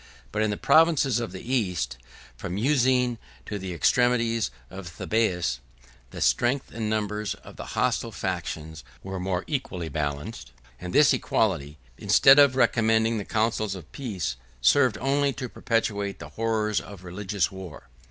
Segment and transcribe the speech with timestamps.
[0.31, 1.99] But in the provinces of the East,
[2.35, 4.35] from the Euxine to the extremity
[4.71, 5.59] of Thebais,
[6.09, 11.77] the strength and numbers of the hostile factions were more equally balanced; and this equality,
[11.99, 17.51] instead of recommending the counsels of peace, served only to perpetuate the horrors of religious
[17.51, 17.87] war.